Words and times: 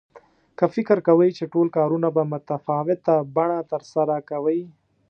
که 0.57 0.65
فکر 0.75 0.97
کوئ 1.07 1.29
چې 1.37 1.45
ټول 1.53 1.67
کارونه 1.77 2.07
په 2.15 2.21
متفاوته 2.33 3.15
بڼه 3.35 3.59
ترسره 3.71 4.15
کوئ. 4.29 4.61